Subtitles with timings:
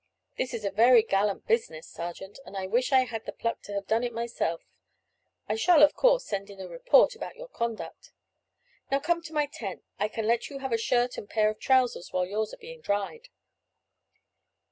[0.35, 3.73] This is a very gallant business, sergeant, and I wish I had the pluck to
[3.73, 4.63] have done it myself.
[5.47, 8.11] I shall, of course, send in a report about your conduct.
[8.89, 9.83] Now come to my tent.
[9.99, 12.81] I can let you have a shirt and pair of trousers while yours are being
[12.81, 13.29] dried."